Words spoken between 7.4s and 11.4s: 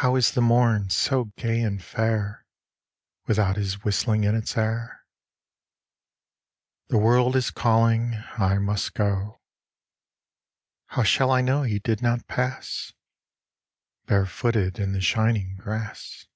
calling, I must go. How shall